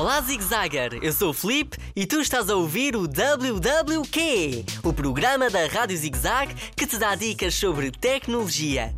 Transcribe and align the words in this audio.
Olá, 0.00 0.18
Zigzagger! 0.22 0.98
Eu 1.02 1.12
sou 1.12 1.28
o 1.28 1.34
Felipe 1.34 1.76
e 1.94 2.06
tu 2.06 2.22
estás 2.22 2.48
a 2.48 2.56
ouvir 2.56 2.96
o 2.96 3.02
WWQ, 3.02 4.64
o 4.82 4.94
programa 4.94 5.50
da 5.50 5.66
Rádio 5.66 5.94
Zigzag 5.94 6.54
que 6.74 6.86
te 6.86 6.96
dá 6.96 7.14
dicas 7.14 7.54
sobre 7.54 7.90
tecnologia. 7.90 8.94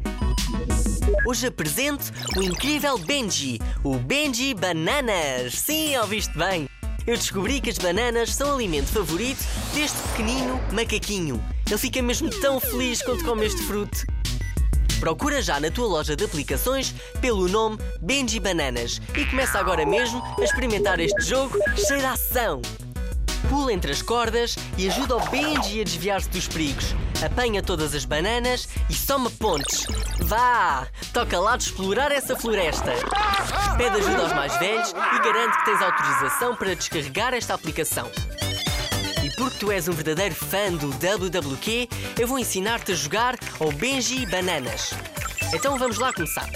Hoje 1.27 1.49
apresento 1.49 2.05
o 2.37 2.43
incrível 2.45 2.97
Benji, 2.99 3.59
o 3.83 3.99
Benji 3.99 4.55
Bananas. 4.55 5.59
Sim, 5.59 5.97
ouviste 5.97 6.39
bem? 6.39 6.69
Eu 7.05 7.17
descobri 7.17 7.61
que 7.61 7.71
as 7.71 7.79
bananas 7.79 8.33
são 8.33 8.51
o 8.51 8.55
alimento 8.55 8.87
favorito 8.87 9.45
deste 9.75 9.99
pequenino 10.11 10.61
macaquinho. 10.71 11.43
Ele 11.67 11.79
fica 11.79 12.01
mesmo 12.01 12.31
tão 12.31 12.61
feliz 12.61 13.03
quando 13.03 13.25
come 13.25 13.45
este 13.45 13.61
fruto. 13.65 14.07
Procura 15.03 15.43
já 15.43 15.59
na 15.59 15.69
tua 15.69 15.89
loja 15.89 16.15
de 16.15 16.25
aplicações 16.25 16.95
pelo 17.21 17.49
nome 17.49 17.77
Benji 18.01 18.39
Bananas 18.39 19.03
e 19.19 19.27
começa 19.27 19.59
agora 19.59 19.85
mesmo 19.85 20.23
a 20.39 20.45
experimentar 20.45 21.01
este 21.01 21.21
jogo 21.23 21.59
cheio 21.75 21.99
de 21.99 22.07
ação. 22.07 22.63
Pula 23.49 23.73
entre 23.73 23.91
as 23.91 24.01
cordas 24.01 24.55
e 24.79 24.89
ajuda 24.89 25.17
o 25.17 25.29
Benji 25.29 25.81
a 25.81 25.85
desviar-se 25.85 26.29
dos 26.29 26.47
perigos. 26.47 26.95
Apanha 27.21 27.61
todas 27.61 27.97
as 27.97 28.05
bananas 28.05 28.69
e 28.89 28.95
soma 28.95 29.29
pontes. 29.29 29.89
Vá! 30.21 30.87
Toca 31.13 31.37
lá 31.41 31.57
de 31.57 31.65
explorar 31.65 32.13
essa 32.13 32.37
floresta. 32.37 32.93
Pede 33.77 33.97
ajuda 33.97 34.23
aos 34.23 34.33
mais 34.33 34.57
velhos 34.59 34.91
e 34.91 35.19
garante 35.19 35.59
que 35.59 35.65
tens 35.65 35.83
autorização 35.83 36.55
para 36.55 36.77
descarregar 36.77 37.35
esta 37.35 37.55
aplicação. 37.55 38.09
E 39.23 39.31
porque 39.37 39.59
tu 39.59 39.71
és 39.71 39.87
um 39.87 39.93
verdadeiro 39.93 40.35
fã 40.35 40.73
do 40.73 40.89
WWQ, 40.89 41.89
eu 42.19 42.27
vou 42.27 42.39
ensinar-te 42.39 42.93
a 42.93 42.95
jogar 42.95 43.39
ao 43.61 43.71
Benji 43.71 44.27
Bananas. 44.27 44.91
Então 45.55 45.79
vamos 45.79 45.99
lá 45.99 46.13
começar. 46.13 46.49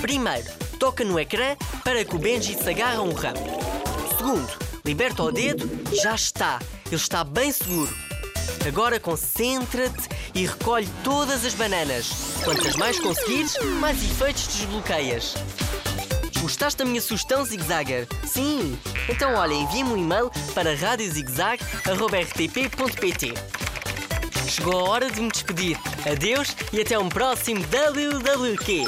Primeiro, 0.00 0.50
toca 0.78 1.04
no 1.04 1.18
ecrã 1.20 1.56
para 1.84 2.04
que 2.04 2.16
o 2.16 2.18
Benji 2.18 2.54
se 2.54 2.70
agarre 2.70 2.96
a 2.96 3.02
um 3.02 3.12
ramo. 3.12 3.58
Segundo, 4.16 4.48
liberta 4.84 5.22
o 5.22 5.30
dedo, 5.30 5.68
já 5.94 6.14
está. 6.14 6.58
Ele 6.86 6.96
está 6.96 7.22
bem 7.22 7.52
seguro. 7.52 7.94
Agora 8.66 8.98
concentra-te 8.98 10.08
e 10.34 10.46
recolhe 10.46 10.88
todas 11.04 11.44
as 11.44 11.54
bananas. 11.54 12.10
Quantas 12.42 12.76
mais 12.76 12.98
conseguires, 12.98 13.56
mais 13.80 14.02
efeitos 14.02 14.46
desbloqueias. 14.46 15.34
Gostaste 16.40 16.78
da 16.78 16.84
minha 16.84 17.00
sugestão, 17.00 17.44
Zigzagger? 17.44 18.06
Sim! 18.24 18.76
Então 19.08 19.34
olha, 19.34 19.54
envia-me 19.54 19.90
um 19.90 19.96
e-mail 19.96 20.30
para 20.54 20.74
radiozigzag.rtp.pt 20.74 23.34
Chegou 24.48 24.78
a 24.78 24.90
hora 24.90 25.10
de 25.10 25.20
me 25.20 25.30
despedir. 25.30 25.76
Adeus 26.10 26.56
e 26.72 26.80
até 26.80 26.98
um 26.98 27.08
próximo 27.08 27.64
WWQ. 27.64 28.84